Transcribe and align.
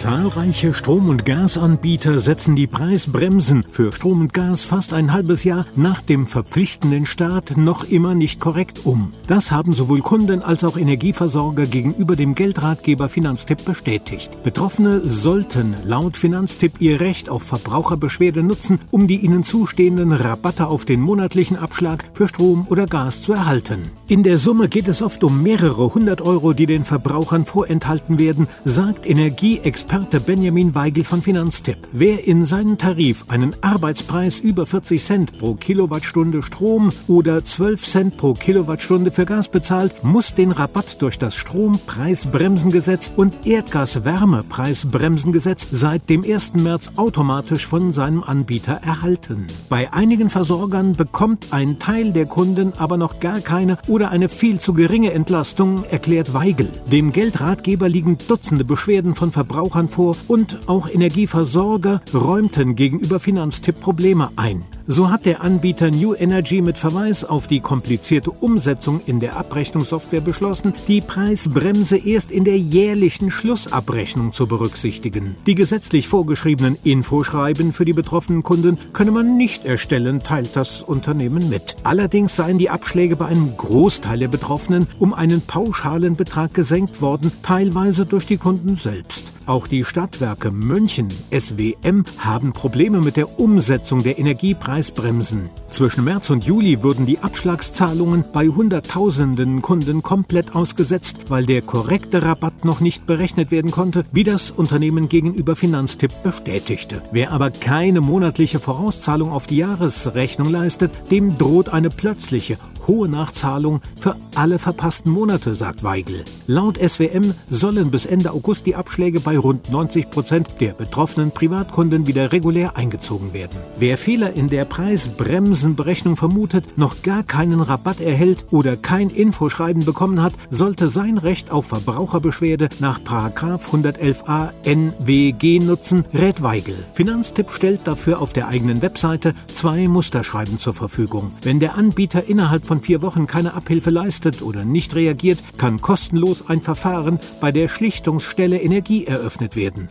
Zahlreiche 0.00 0.72
Strom- 0.72 1.10
und 1.10 1.26
Gasanbieter 1.26 2.20
setzen 2.20 2.56
die 2.56 2.66
Preisbremsen 2.66 3.66
für 3.70 3.92
Strom 3.92 4.22
und 4.22 4.32
Gas 4.32 4.64
fast 4.64 4.94
ein 4.94 5.12
halbes 5.12 5.44
Jahr 5.44 5.66
nach 5.76 6.00
dem 6.00 6.26
verpflichtenden 6.26 7.04
Start 7.04 7.58
noch 7.58 7.84
immer 7.84 8.14
nicht 8.14 8.40
korrekt 8.40 8.86
um. 8.86 9.12
Das 9.26 9.52
haben 9.52 9.74
sowohl 9.74 10.00
Kunden 10.00 10.40
als 10.40 10.64
auch 10.64 10.78
Energieversorger 10.78 11.66
gegenüber 11.66 12.16
dem 12.16 12.34
Geldratgeber 12.34 13.10
Finanztipp 13.10 13.62
bestätigt. 13.66 14.42
Betroffene 14.42 15.02
sollten 15.04 15.74
laut 15.84 16.16
Finanztipp 16.16 16.80
ihr 16.80 16.98
Recht 16.98 17.28
auf 17.28 17.42
Verbraucherbeschwerde 17.42 18.42
nutzen, 18.42 18.80
um 18.90 19.06
die 19.06 19.18
ihnen 19.18 19.44
zustehenden 19.44 20.12
Rabatte 20.12 20.68
auf 20.68 20.86
den 20.86 21.02
monatlichen 21.02 21.58
Abschlag 21.58 22.06
für 22.14 22.26
Strom 22.26 22.66
oder 22.70 22.86
Gas 22.86 23.20
zu 23.20 23.34
erhalten. 23.34 23.82
In 24.08 24.22
der 24.22 24.38
Summe 24.38 24.70
geht 24.70 24.88
es 24.88 25.02
oft 25.02 25.22
um 25.22 25.42
mehrere 25.42 25.92
hundert 25.92 26.22
Euro, 26.22 26.54
die 26.54 26.64
den 26.64 26.86
Verbrauchern 26.86 27.44
vorenthalten 27.44 28.18
werden, 28.18 28.48
sagt 28.64 29.06
Energieexperte 29.06 29.89
Experte 29.90 30.20
Benjamin 30.20 30.76
Weigel 30.76 31.02
von 31.02 31.20
Finanztipp. 31.20 31.78
Wer 31.90 32.28
in 32.28 32.44
seinen 32.44 32.78
Tarif 32.78 33.24
einen 33.26 33.56
Arbeitspreis 33.60 34.38
über 34.38 34.64
40 34.64 35.04
Cent 35.04 35.36
pro 35.36 35.54
Kilowattstunde 35.54 36.42
Strom 36.42 36.92
oder 37.08 37.44
12 37.44 37.84
Cent 37.84 38.16
pro 38.16 38.34
Kilowattstunde 38.34 39.10
für 39.10 39.26
Gas 39.26 39.48
bezahlt, 39.48 40.04
muss 40.04 40.36
den 40.36 40.52
Rabatt 40.52 41.02
durch 41.02 41.18
das 41.18 41.34
Strompreisbremsengesetz 41.34 43.10
und 43.16 43.44
Erdgaswärmepreisbremsengesetz 43.44 45.66
seit 45.72 46.08
dem 46.08 46.22
1. 46.22 46.54
März 46.54 46.92
automatisch 46.94 47.66
von 47.66 47.92
seinem 47.92 48.22
Anbieter 48.22 48.74
erhalten. 48.84 49.48
Bei 49.68 49.92
einigen 49.92 50.30
Versorgern 50.30 50.92
bekommt 50.92 51.48
ein 51.50 51.80
Teil 51.80 52.12
der 52.12 52.26
Kunden 52.26 52.74
aber 52.78 52.96
noch 52.96 53.18
gar 53.18 53.40
keine 53.40 53.76
oder 53.88 54.12
eine 54.12 54.28
viel 54.28 54.60
zu 54.60 54.72
geringe 54.72 55.14
Entlastung, 55.14 55.82
erklärt 55.90 56.32
Weigel. 56.32 56.68
Dem 56.92 57.12
Geldratgeber 57.12 57.88
liegen 57.88 58.18
Dutzende 58.28 58.64
Beschwerden 58.64 59.16
von 59.16 59.32
Verbrauchern 59.32 59.69
Verbrauchern 59.70 59.88
vor 59.88 60.16
und 60.28 60.58
auch 60.66 60.88
Energieversorger 60.88 62.02
räumten 62.12 62.74
gegenüber 62.74 63.20
Finanztipp 63.20 63.80
Probleme 63.80 64.30
ein. 64.36 64.64
So 64.86 65.10
hat 65.10 65.24
der 65.24 65.42
Anbieter 65.42 65.92
New 65.92 66.14
Energy 66.14 66.60
mit 66.60 66.76
Verweis 66.76 67.24
auf 67.24 67.46
die 67.46 67.60
komplizierte 67.60 68.32
Umsetzung 68.32 69.00
in 69.06 69.20
der 69.20 69.36
Abrechnungssoftware 69.36 70.20
beschlossen, 70.20 70.74
die 70.88 71.00
Preisbremse 71.00 71.96
erst 71.96 72.32
in 72.32 72.42
der 72.42 72.58
jährlichen 72.58 73.30
Schlussabrechnung 73.30 74.32
zu 74.32 74.48
berücksichtigen. 74.48 75.36
Die 75.46 75.54
gesetzlich 75.54 76.08
vorgeschriebenen 76.08 76.76
Infoschreiben 76.82 77.72
für 77.72 77.84
die 77.84 77.92
betroffenen 77.92 78.42
Kunden 78.42 78.78
könne 78.92 79.12
man 79.12 79.36
nicht 79.36 79.64
erstellen, 79.64 80.24
teilt 80.24 80.56
das 80.56 80.82
Unternehmen 80.82 81.48
mit. 81.48 81.76
Allerdings 81.84 82.34
seien 82.34 82.58
die 82.58 82.70
Abschläge 82.70 83.14
bei 83.14 83.26
einem 83.26 83.56
Großteil 83.56 84.18
der 84.18 84.28
Betroffenen 84.28 84.88
um 84.98 85.14
einen 85.14 85.42
pauschalen 85.42 86.16
Betrag 86.16 86.54
gesenkt 86.54 87.00
worden, 87.00 87.30
teilweise 87.42 88.06
durch 88.06 88.26
die 88.26 88.38
Kunden 88.38 88.76
selbst. 88.76 89.29
Auch 89.50 89.66
die 89.66 89.84
Stadtwerke 89.84 90.52
München, 90.52 91.08
SWM, 91.36 92.04
haben 92.18 92.52
Probleme 92.52 93.00
mit 93.00 93.16
der 93.16 93.40
Umsetzung 93.40 94.00
der 94.00 94.16
Energiepreisbremsen. 94.16 95.50
Zwischen 95.72 96.04
März 96.04 96.30
und 96.30 96.44
Juli 96.44 96.84
wurden 96.84 97.04
die 97.04 97.18
Abschlagszahlungen 97.18 98.22
bei 98.32 98.46
Hunderttausenden 98.46 99.60
Kunden 99.60 100.04
komplett 100.04 100.54
ausgesetzt, 100.54 101.16
weil 101.30 101.46
der 101.46 101.62
korrekte 101.62 102.22
Rabatt 102.22 102.64
noch 102.64 102.78
nicht 102.78 103.06
berechnet 103.06 103.50
werden 103.50 103.72
konnte, 103.72 104.04
wie 104.12 104.22
das 104.22 104.52
Unternehmen 104.52 105.08
gegenüber 105.08 105.56
Finanztipp 105.56 106.12
bestätigte. 106.22 107.02
Wer 107.10 107.32
aber 107.32 107.50
keine 107.50 108.00
monatliche 108.00 108.60
Vorauszahlung 108.60 109.32
auf 109.32 109.48
die 109.48 109.56
Jahresrechnung 109.56 110.48
leistet, 110.48 110.92
dem 111.10 111.36
droht 111.38 111.70
eine 111.70 111.90
plötzliche 111.90 112.56
hohe 112.86 113.08
Nachzahlung 113.08 113.80
für 113.98 114.16
alle 114.34 114.58
verpassten 114.58 115.12
Monate, 115.12 115.54
sagt 115.54 115.82
Weigel. 115.82 116.24
Laut 116.46 116.78
SWM 116.78 117.34
sollen 117.48 117.90
bis 117.90 118.06
Ende 118.06 118.32
August 118.32 118.66
die 118.66 118.76
Abschläge 118.76 119.20
bei 119.20 119.38
rund 119.38 119.70
90 119.70 120.10
Prozent 120.10 120.48
der 120.60 120.72
betroffenen 120.72 121.30
Privatkunden 121.30 122.06
wieder 122.06 122.32
regulär 122.32 122.76
eingezogen 122.76 123.32
werden. 123.32 123.58
Wer 123.78 123.98
Fehler 123.98 124.32
in 124.34 124.48
der 124.48 124.64
Preisbremsenberechnung 124.64 126.16
vermutet, 126.16 126.78
noch 126.78 127.02
gar 127.02 127.22
keinen 127.22 127.60
Rabatt 127.60 128.00
erhält 128.00 128.46
oder 128.50 128.76
kein 128.76 129.10
Infoschreiben 129.10 129.84
bekommen 129.84 130.22
hat, 130.22 130.32
sollte 130.50 130.88
sein 130.88 131.18
Recht 131.18 131.50
auf 131.50 131.66
Verbraucherbeschwerde 131.66 132.68
nach 132.80 133.00
111a 133.00 134.50
NWG 134.64 135.60
nutzen, 135.60 136.04
rät 136.14 136.42
Weigel. 136.42 136.76
Finanztipp 136.94 137.50
stellt 137.50 137.80
dafür 137.84 138.20
auf 138.20 138.32
der 138.32 138.48
eigenen 138.48 138.82
Webseite 138.82 139.34
zwei 139.46 139.88
Musterschreiben 139.88 140.58
zur 140.58 140.74
Verfügung. 140.74 141.32
Wenn 141.42 141.60
der 141.60 141.76
Anbieter 141.76 142.28
innerhalb 142.28 142.64
von 142.64 142.79
vier 142.80 143.02
Wochen 143.02 143.26
keine 143.26 143.54
Abhilfe 143.54 143.90
leistet 143.90 144.42
oder 144.42 144.64
nicht 144.64 144.94
reagiert, 144.94 145.38
kann 145.56 145.80
kostenlos 145.80 146.48
ein 146.48 146.60
Verfahren 146.60 147.20
bei 147.40 147.52
der 147.52 147.68
Schlichtungsstelle 147.68 148.60
Energie 148.60 149.06
eröffnet 149.06 149.56
werden. 149.56 149.88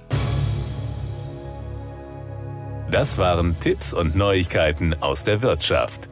Das 2.92 3.18
waren 3.20 3.56
Tipps 3.60 3.94
und 3.94 4.16
Neuigkeiten 4.16 4.96
aus 5.00 5.24
der 5.24 5.44
Wirtschaft. 5.44 6.09